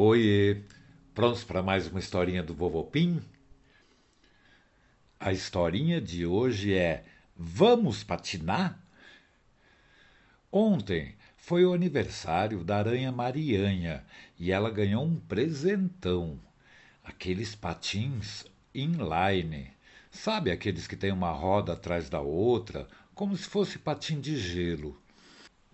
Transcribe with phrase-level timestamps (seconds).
[0.00, 0.62] Oiê,
[1.12, 3.20] prontos para mais uma historinha do Vovô Pim?
[5.18, 7.04] A historinha de hoje é
[7.36, 8.78] Vamos patinar?
[10.52, 14.04] Ontem foi o aniversário da aranha Marianha
[14.38, 16.38] e ela ganhou um presentão.
[17.02, 19.68] Aqueles patins inline.
[20.12, 24.96] Sabe aqueles que têm uma roda atrás da outra, como se fosse patim de gelo.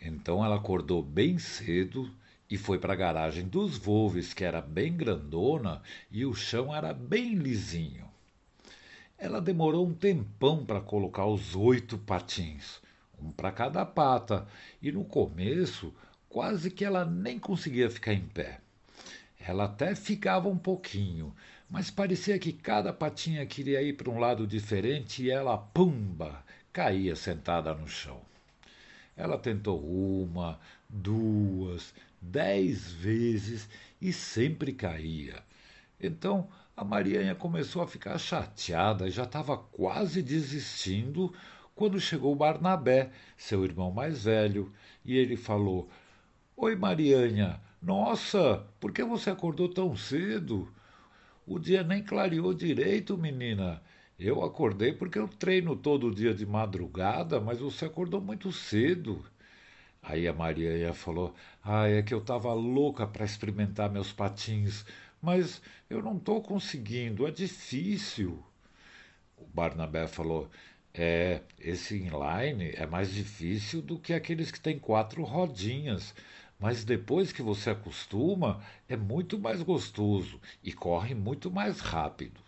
[0.00, 2.10] Então ela acordou bem cedo
[2.50, 6.92] e foi para a garagem dos Volves, que era bem grandona e o chão era
[6.92, 8.08] bem lisinho.
[9.16, 12.80] Ela demorou um tempão para colocar os oito patins,
[13.20, 14.46] um para cada pata,
[14.82, 15.94] e no começo
[16.28, 18.60] quase que ela nem conseguia ficar em pé.
[19.38, 21.34] Ela até ficava um pouquinho,
[21.70, 27.14] mas parecia que cada patinha queria ir para um lado diferente e ela, pumba, caía
[27.14, 28.20] sentada no chão.
[29.16, 30.58] Ela tentou uma,
[30.88, 31.94] duas,
[32.30, 33.68] dez vezes
[34.00, 35.42] e sempre caía.
[36.00, 41.32] Então a Marianha começou a ficar chateada e já estava quase desistindo
[41.74, 44.72] quando chegou Barnabé, seu irmão mais velho,
[45.04, 45.88] e ele falou:
[46.56, 50.72] Oi, Marianha, nossa, por que você acordou tão cedo?
[51.46, 53.82] O dia nem clareou direito, menina.
[54.18, 59.24] Eu acordei porque eu treino todo dia de madrugada, mas você acordou muito cedo.
[60.06, 64.84] Aí a Maria falou: Ah, é que eu estava louca para experimentar meus patins,
[65.20, 68.44] mas eu não estou conseguindo, é difícil.
[69.38, 70.50] O Barnabé falou:
[70.92, 76.14] É, esse inline é mais difícil do que aqueles que têm quatro rodinhas,
[76.58, 82.40] mas depois que você acostuma, é muito mais gostoso e corre muito mais rápido.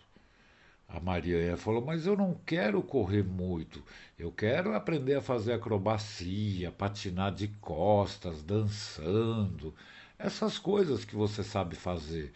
[0.87, 3.83] A Maria falou: Mas eu não quero correr muito.
[4.17, 9.73] Eu quero aprender a fazer acrobacia, patinar de costas, dançando.
[10.17, 12.33] Essas coisas que você sabe fazer.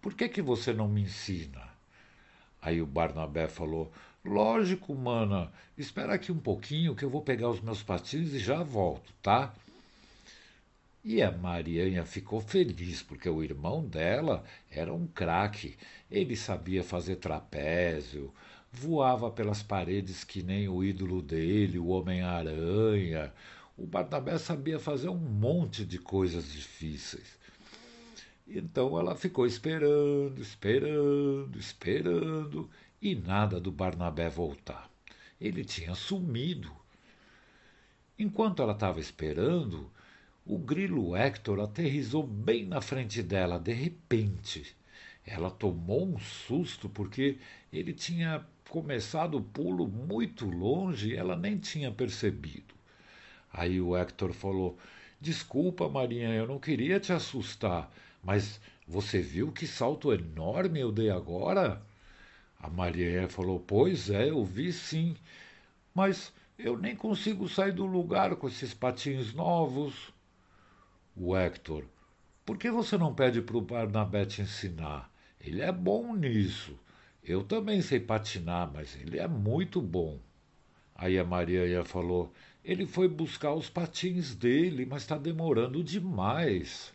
[0.00, 1.62] Por que, que você não me ensina?
[2.60, 3.92] Aí o Barnabé falou:
[4.24, 5.50] Lógico, mana.
[5.76, 9.52] Espera aqui um pouquinho que eu vou pegar os meus patins e já volto, tá?
[11.04, 15.76] E a Marianha ficou feliz, porque o irmão dela era um craque.
[16.08, 18.32] Ele sabia fazer trapézio,
[18.70, 23.32] voava pelas paredes que nem o ídolo dele, o Homem-Aranha.
[23.76, 27.36] O Barnabé sabia fazer um monte de coisas difíceis.
[28.46, 32.70] Então ela ficou esperando, esperando, esperando,
[33.00, 34.88] e nada do Barnabé voltar.
[35.40, 36.70] Ele tinha sumido.
[38.16, 39.90] Enquanto ela estava esperando,
[40.44, 44.76] o grilo Hector aterrizou bem na frente dela, de repente.
[45.24, 47.38] Ela tomou um susto porque
[47.72, 52.74] ele tinha começado o pulo muito longe e ela nem tinha percebido.
[53.52, 54.78] Aí o Hector falou:
[55.20, 57.92] Desculpa, Marinha, eu não queria te assustar,
[58.22, 61.80] mas você viu que salto enorme eu dei agora?
[62.58, 65.16] A Maria falou: Pois é, eu vi sim,
[65.94, 70.11] mas eu nem consigo sair do lugar com esses patins novos.
[71.14, 71.84] O Hector.
[72.44, 75.12] Por que você não pede para o Barnabé te ensinar?
[75.40, 76.78] Ele é bom nisso.
[77.22, 80.18] Eu também sei patinar, mas ele é muito bom.
[80.94, 82.32] Aí a Maria falou:
[82.64, 86.92] ele foi buscar os patins dele, mas está demorando demais.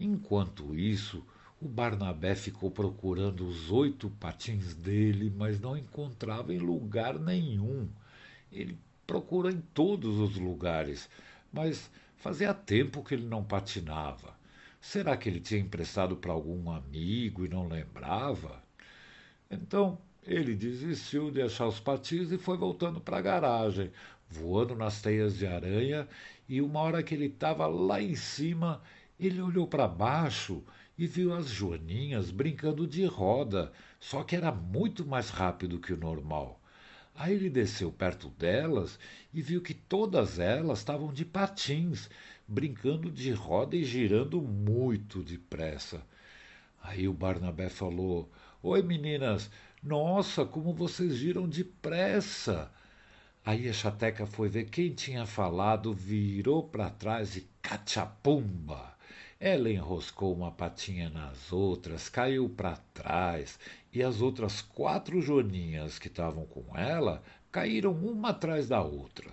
[0.00, 1.24] Enquanto isso,
[1.60, 7.88] o Barnabé ficou procurando os oito patins dele, mas não encontrava em lugar nenhum.
[8.50, 11.08] Ele procurou em todos os lugares,
[11.52, 11.90] mas
[12.22, 14.32] Fazia tempo que ele não patinava.
[14.80, 18.62] Será que ele tinha emprestado para algum amigo e não lembrava?
[19.50, 23.90] Então ele desistiu de achar os patins e foi voltando para a garagem,
[24.30, 26.06] voando nas teias de aranha,
[26.48, 28.80] e uma hora que ele estava lá em cima,
[29.18, 30.62] ele olhou para baixo
[30.96, 35.96] e viu as joaninhas brincando de roda, só que era muito mais rápido que o
[35.96, 36.61] normal.
[37.14, 38.98] Aí ele desceu perto delas
[39.32, 42.08] e viu que todas elas estavam de patins,
[42.48, 46.02] brincando de roda e girando muito depressa.
[46.82, 48.30] Aí o Barnabé falou:
[48.62, 49.50] Oi meninas,
[49.82, 52.70] nossa, como vocês giram depressa!
[53.44, 58.92] Aí a chateca foi ver quem tinha falado, virou para trás e cachapumba!
[59.40, 63.58] Ela enroscou uma patinha nas outras, caiu para trás,
[63.92, 69.30] e as outras quatro joaninhas que estavam com ela caíram uma atrás da outra.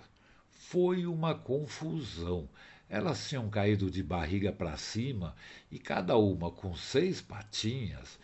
[0.50, 2.48] Foi uma confusão.
[2.88, 5.34] Elas tinham caído de barriga para cima
[5.70, 8.18] e cada uma com seis patinhas.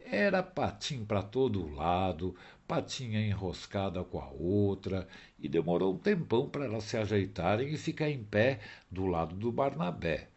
[0.00, 2.34] Era patim para todo lado,
[2.66, 5.06] patinha enroscada com a outra,
[5.38, 8.60] e demorou um tempão para elas se ajeitarem e ficar em pé
[8.90, 10.28] do lado do Barnabé.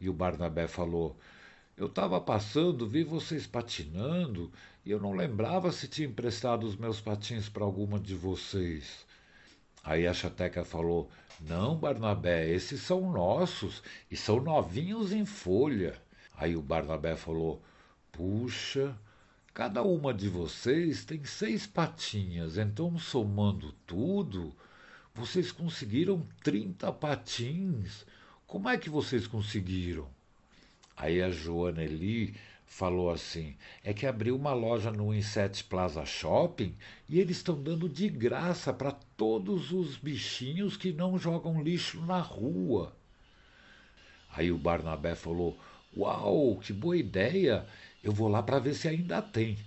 [0.00, 1.16] E o Barnabé falou:
[1.76, 4.50] Eu estava passando, vi vocês patinando
[4.82, 9.04] e eu não lembrava se tinha emprestado os meus patins para alguma de vocês.
[9.84, 16.00] Aí a chateca falou: Não, Barnabé, esses são nossos e são novinhos em folha.
[16.34, 17.62] Aí o Barnabé falou:
[18.10, 18.96] Puxa,
[19.52, 24.56] cada uma de vocês tem seis patinhas, então somando tudo,
[25.14, 28.06] vocês conseguiram trinta patins.
[28.46, 30.15] Como é que vocês conseguiram?
[30.96, 32.34] Aí a Joana Eli
[32.64, 33.54] falou assim:
[33.84, 36.74] é que abriu uma loja no Inset Plaza Shopping
[37.08, 42.20] e eles estão dando de graça para todos os bichinhos que não jogam lixo na
[42.20, 42.96] rua.
[44.30, 45.58] Aí o Barnabé falou:
[45.96, 47.66] Uau, que boa ideia!
[48.02, 49.58] Eu vou lá para ver se ainda tem.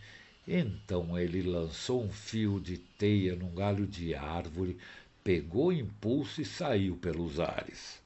[0.47, 4.77] Então ele lançou um fio de teia num galho de árvore,
[5.23, 8.01] pegou impulso e saiu pelos ares.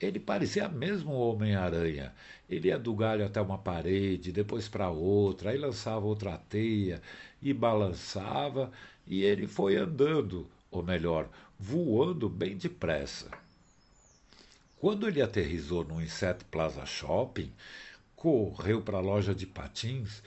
[0.00, 2.12] Ele parecia mesmo o Homem-Aranha.
[2.48, 7.00] Ele ia do galho até uma parede, depois para outra, aí lançava outra teia
[7.40, 8.70] e balançava,
[9.06, 13.30] e ele foi andando, ou melhor, voando bem depressa.
[14.78, 17.50] Quando ele aterrizou no Inset Plaza Shopping,
[18.14, 20.22] correu para a loja de patins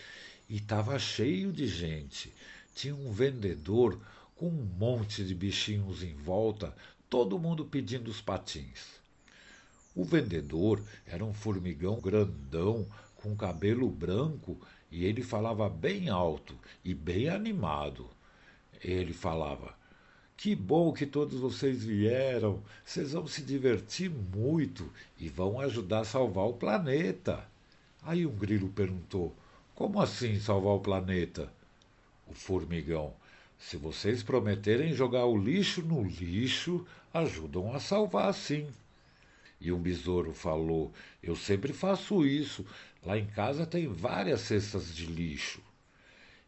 [0.49, 2.33] e estava cheio de gente.
[2.73, 3.99] Tinha um vendedor
[4.35, 6.75] com um monte de bichinhos em volta,
[7.09, 8.96] todo mundo pedindo os patins.
[9.97, 12.85] O vendedor era um formigão grandão,
[13.15, 14.55] com cabelo branco,
[14.91, 16.55] e ele falava bem alto
[16.85, 18.07] e bem animado.
[18.83, 19.75] Ele falava:
[20.37, 26.05] Que bom que todos vocês vieram, vocês vão se divertir muito e vão ajudar a
[26.05, 27.43] salvar o planeta.
[28.03, 29.35] Aí um grilo perguntou:
[29.73, 31.51] Como assim salvar o planeta?
[32.27, 33.15] O formigão:
[33.57, 38.67] Se vocês prometerem jogar o lixo no lixo, ajudam a salvar sim.
[39.59, 42.65] E um besouro falou: Eu sempre faço isso.
[43.03, 45.61] Lá em casa tem várias cestas de lixo.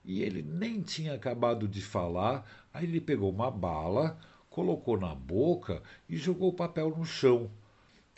[0.04, 4.20] E ele nem tinha acabado de falar, aí ele pegou uma bala,
[4.50, 7.50] colocou na boca e jogou o papel no chão.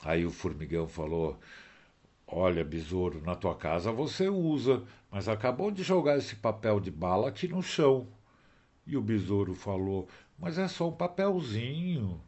[0.04, 1.40] Aí o formigão falou:
[2.28, 7.30] Olha, besouro, na tua casa você usa, mas acabou de jogar esse papel de bala
[7.30, 8.08] aqui no chão.
[8.86, 10.08] E o besouro falou:
[10.40, 12.22] Mas é só um papelzinho.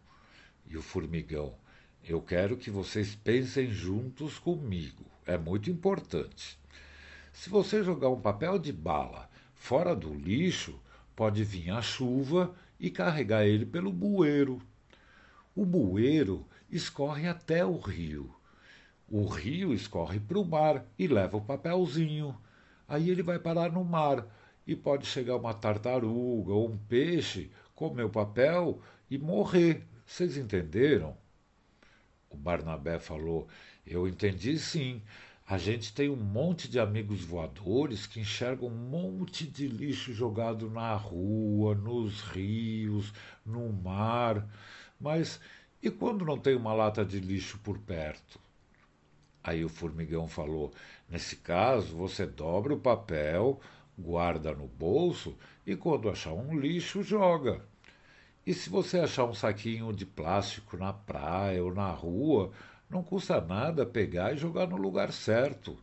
[0.68, 1.56] E o formigão:
[2.05, 5.05] eu quero que vocês pensem juntos comigo.
[5.25, 6.59] É muito importante.
[7.31, 10.77] Se você jogar um papel de bala fora do lixo,
[11.15, 14.61] pode vir a chuva e carregar ele pelo bueiro.
[15.55, 18.35] O bueiro escorre até o rio.
[19.09, 22.35] O rio escorre para o mar e leva o papelzinho.
[22.88, 24.27] Aí ele vai parar no mar
[24.67, 29.88] e pode chegar uma tartaruga ou um peixe, comer o papel e morrer.
[30.05, 31.22] Vocês entenderam?
[32.33, 33.47] O Barnabé falou:
[33.85, 35.01] Eu entendi sim.
[35.47, 40.69] A gente tem um monte de amigos voadores que enxergam um monte de lixo jogado
[40.69, 43.13] na rua, nos rios,
[43.45, 44.47] no mar.
[45.00, 45.39] Mas
[45.81, 48.39] e quando não tem uma lata de lixo por perto?
[49.44, 50.74] Aí o formigão falou:
[51.07, 53.59] Nesse caso, você dobra o papel,
[53.97, 55.38] guarda no bolso
[55.68, 57.63] e quando achar um lixo, joga.
[58.45, 62.51] E se você achar um saquinho de plástico na praia ou na rua,
[62.89, 65.77] não custa nada pegar e jogar no lugar certo.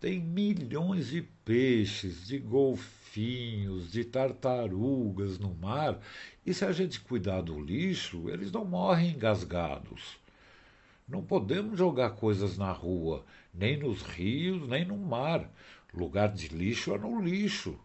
[0.00, 5.98] Tem milhões de peixes, de golfinhos, de tartarugas no mar,
[6.46, 10.20] e se a gente cuidar do lixo, eles não morrem engasgados.
[11.08, 15.50] Não podemos jogar coisas na rua, nem nos rios, nem no mar.
[15.92, 17.76] Lugar de lixo é no lixo.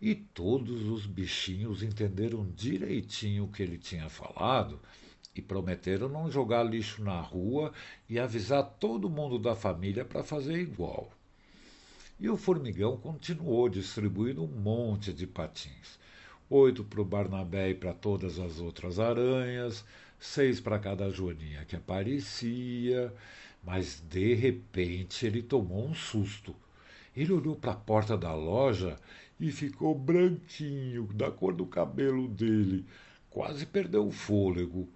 [0.00, 4.78] E todos os bichinhos entenderam direitinho o que ele tinha falado
[5.34, 7.72] e prometeram não jogar lixo na rua
[8.08, 11.10] e avisar todo mundo da família para fazer igual.
[12.18, 15.98] E o formigão continuou distribuindo um monte de patins.
[16.48, 19.84] Oito para o Barnabé e para todas as outras aranhas,
[20.18, 23.12] seis para cada joaninha que aparecia,
[23.62, 26.54] mas de repente ele tomou um susto.
[27.14, 28.96] Ele olhou para a porta da loja
[29.38, 32.86] e ficou branquinho, da cor do cabelo dele.
[33.28, 34.88] Quase perdeu o fôlego.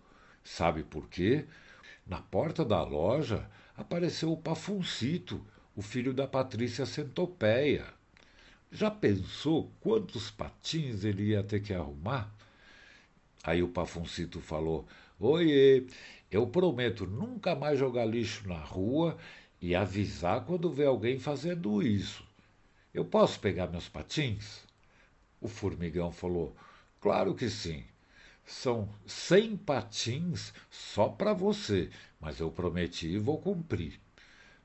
[0.43, 1.45] Sabe por quê?
[2.07, 5.45] Na porta da loja apareceu o Pafuncito,
[5.77, 7.87] o filho da Patrícia Centopeia.
[8.73, 12.33] Já pensou quantos patins ele ia ter que arrumar?
[13.43, 14.87] Aí o Pafuncito falou:
[15.19, 15.87] Oiê,
[16.31, 19.19] eu prometo nunca mais jogar lixo na rua
[19.61, 22.30] e avisar quando ver alguém fazendo isso.
[22.93, 24.65] Eu posso pegar meus patins?
[25.41, 26.57] O formigão falou:
[27.01, 27.85] Claro que sim.
[28.45, 31.89] São cem patins só para você,
[32.21, 34.01] mas eu prometi e vou cumprir.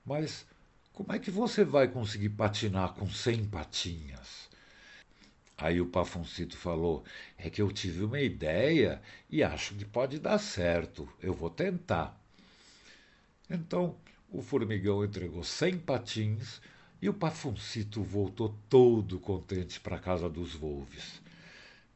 [0.04, 0.46] Mas
[0.92, 4.50] como é que você vai conseguir patinar com cem patinhas?
[5.58, 7.04] Aí o Pafuncito falou:
[7.38, 11.08] É que eu tive uma ideia e acho que pode dar certo.
[11.22, 12.20] Eu vou tentar.
[13.50, 13.96] Então
[14.32, 16.60] o formigão entregou cem patins
[17.06, 21.22] e o Pafuncito voltou todo contente para a casa dos Wolves.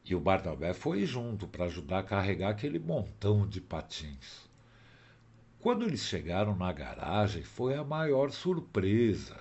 [0.04, 4.48] E o Barnabé foi junto para ajudar a carregar aquele montão de patins.
[5.58, 9.36] Quando eles chegaram na garagem, foi a maior surpresa.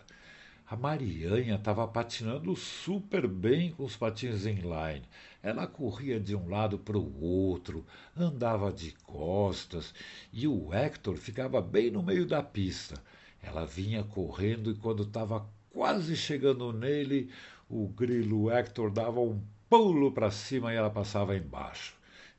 [0.65, 5.05] A Marianha estava patinando super bem com os patins inline.
[5.43, 7.85] Ela corria de um lado para o outro,
[8.17, 9.93] andava de costas
[10.33, 12.99] e o Hector ficava bem no meio da pista.
[13.39, 17.29] Ela vinha correndo e quando estava quase chegando nele,
[17.69, 21.95] o grilo Hector dava um pulo para cima e ela passava embaixo.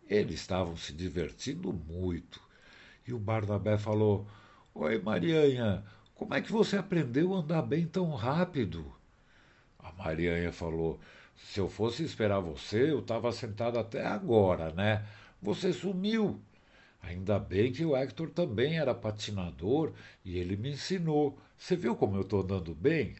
[0.08, 2.40] Eles estavam se divertindo muito.
[3.06, 4.26] E o Barnabé falou:
[4.74, 5.84] Oi, Marianha,
[6.14, 8.92] como é que você aprendeu a andar bem tão rápido?
[9.78, 10.98] A Marianha falou:
[11.36, 15.06] Se eu fosse esperar você, eu estava sentado até agora, né?
[15.40, 16.40] Você sumiu.
[17.02, 19.92] Ainda bem que o Hector também era patinador
[20.24, 21.38] e ele me ensinou.
[21.56, 23.16] Você viu como eu estou andando bem?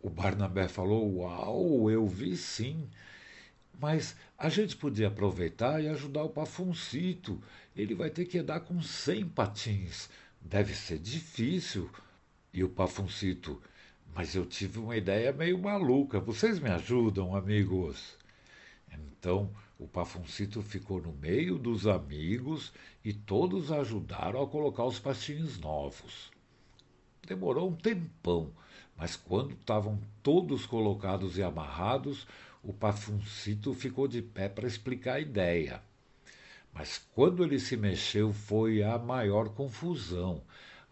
[0.00, 2.88] O Barnabé falou: Uau, eu vi sim.
[3.80, 7.42] Mas a gente podia aproveitar e ajudar o Pafuncito.
[7.74, 10.08] Ele vai ter que andar com cem patins.
[10.40, 11.90] Deve ser difícil.
[12.52, 13.62] E o Pafuncito,
[14.14, 16.20] mas eu tive uma ideia meio maluca.
[16.20, 18.16] Vocês me ajudam, amigos?
[18.92, 19.50] Então
[19.82, 22.72] o Pafuncito ficou no meio dos amigos
[23.04, 26.30] e todos ajudaram a colocar os patins novos.
[27.26, 28.52] Demorou um tempão,
[28.96, 32.28] mas quando estavam todos colocados e amarrados,
[32.62, 35.82] o Pafuncito ficou de pé para explicar a ideia.
[36.72, 40.42] Mas quando ele se mexeu foi a maior confusão.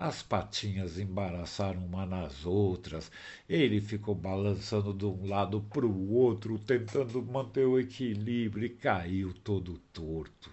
[0.00, 3.12] As patinhas embaraçaram uma nas outras.
[3.46, 9.34] Ele ficou balançando de um lado para o outro, tentando manter o equilíbrio e caiu
[9.44, 10.50] todo torto.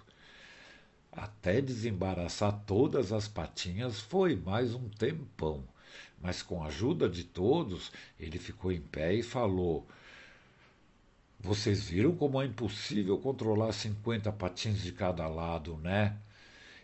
[1.10, 5.64] Até desembaraçar todas as patinhas foi mais um tempão.
[6.22, 9.88] Mas com a ajuda de todos, ele ficou em pé e falou:
[11.40, 16.18] vocês viram como é impossível controlar 50 patins de cada lado, né?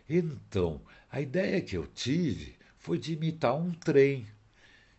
[0.08, 0.80] Então,
[1.14, 4.26] a ideia que eu tive foi de imitar um trem.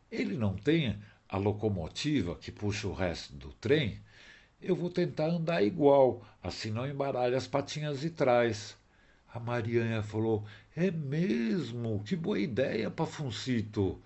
[0.10, 4.00] Ele não tem a locomotiva que puxa o resto do trem?
[4.62, 8.78] Eu vou tentar andar igual, assim não embaralha as patinhas de trás.
[9.28, 12.02] A Marianha falou: É mesmo?
[12.06, 14.02] Que boa ideia, Pafuncito.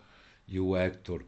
[0.48, 1.24] E o Hector: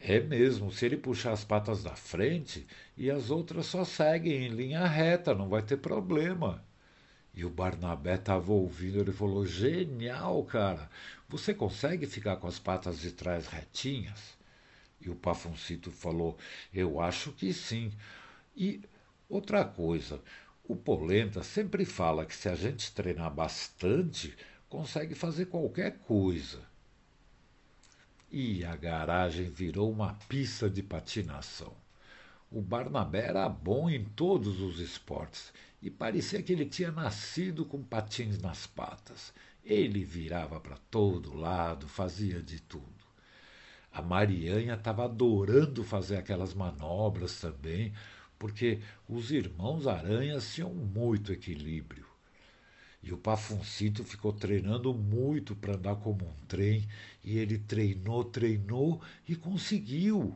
[0.00, 4.48] é mesmo, se ele puxar as patas da frente e as outras só seguem em
[4.48, 6.60] linha reta, não vai ter problema.
[7.36, 10.88] E o Barnabé estava ouvindo, ele falou: Genial, cara!
[11.28, 14.36] Você consegue ficar com as patas de trás retinhas?
[15.00, 16.38] E o Pafuncito falou:
[16.72, 17.92] Eu acho que sim.
[18.56, 18.80] E
[19.28, 20.22] outra coisa,
[20.62, 24.36] o Polenta sempre fala que se a gente treinar bastante,
[24.68, 26.60] consegue fazer qualquer coisa.
[28.30, 31.74] E a garagem virou uma pista de patinação.
[32.50, 35.52] O Barnabé era bom em todos os esportes
[35.84, 39.34] e parecia que ele tinha nascido com patins nas patas.
[39.62, 43.04] Ele virava para todo lado, fazia de tudo.
[43.92, 47.92] A Marianha estava adorando fazer aquelas manobras também,
[48.38, 52.06] porque os irmãos aranhas tinham muito equilíbrio.
[53.02, 56.88] E o Pafuncito ficou treinando muito para andar como um trem,
[57.22, 60.34] e ele treinou, treinou e conseguiu.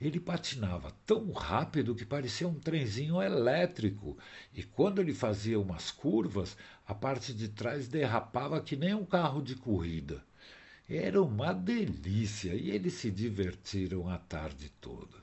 [0.00, 4.16] Ele patinava tão rápido que parecia um trenzinho elétrico,
[4.54, 9.42] e quando ele fazia umas curvas, a parte de trás derrapava que nem um carro
[9.42, 10.24] de corrida.
[10.88, 15.18] Era uma delícia e eles se divertiram a tarde toda.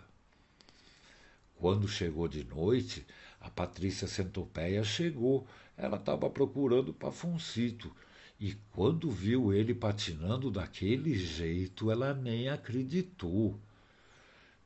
[1.55, 3.05] Quando chegou de noite,
[3.39, 7.91] a Patrícia Centopeia chegou ela estava procurando Pafuncito.
[8.39, 13.59] E quando viu ele patinando daquele jeito, ela nem acreditou.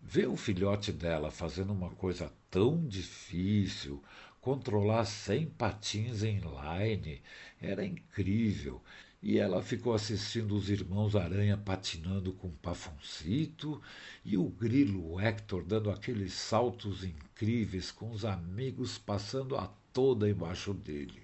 [0.02, 4.04] Ver o filhote dela fazendo uma coisa tão difícil,
[4.42, 7.22] controlar cem patins em line,
[7.62, 8.82] era incrível.
[9.22, 13.82] E ela ficou assistindo os irmãos Aranha patinando com Pafuncito
[14.24, 20.74] e o grilo Hector dando aqueles saltos incríveis com os amigos passando a toda embaixo
[20.74, 21.22] dele.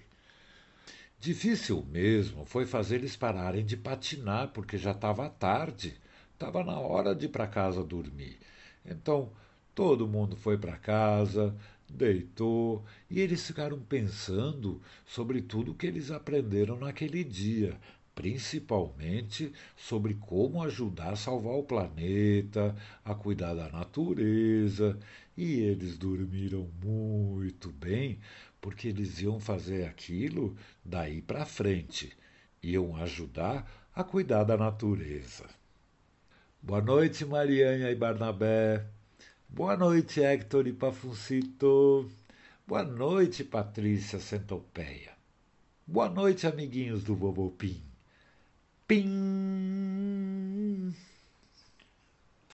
[1.18, 5.96] Difícil mesmo foi fazer eles pararem de patinar, porque já estava tarde,
[6.34, 8.38] estava na hora de ir para casa dormir.
[8.86, 9.30] Então
[9.74, 11.54] todo mundo foi para casa,
[11.88, 17.78] deitou e eles ficaram pensando sobre tudo que eles aprenderam naquele dia.
[18.14, 22.74] principalmente sobre como ajudar a salvar o planeta,
[23.04, 24.98] a cuidar da natureza.
[25.36, 28.18] E eles dormiram muito bem,
[28.60, 32.16] porque eles iam fazer aquilo daí para frente,
[32.62, 35.44] iam ajudar a cuidar da natureza.
[36.66, 38.84] Boa noite, Mariana e Barnabé.
[39.48, 42.10] Boa noite, Hector e Pafuncito.
[42.66, 45.12] Boa noite, Patrícia Centopeia.
[45.86, 47.80] Boa noite, amiguinhos do Vovô Pim.
[48.88, 49.06] Pim!